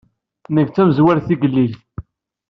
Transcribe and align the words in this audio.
Nekk 0.55 0.69
d 0.69 0.73
tamezrawt 0.75 1.25
tigellilt. 1.27 1.81